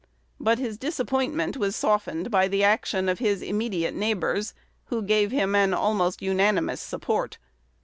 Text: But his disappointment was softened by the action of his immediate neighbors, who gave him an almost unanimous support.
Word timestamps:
But 0.39 0.57
his 0.57 0.79
disappointment 0.79 1.57
was 1.57 1.75
softened 1.75 2.31
by 2.31 2.47
the 2.47 2.63
action 2.63 3.07
of 3.07 3.19
his 3.19 3.43
immediate 3.43 3.93
neighbors, 3.93 4.55
who 4.85 5.03
gave 5.03 5.29
him 5.29 5.53
an 5.53 5.75
almost 5.75 6.23
unanimous 6.23 6.81
support. 6.81 7.37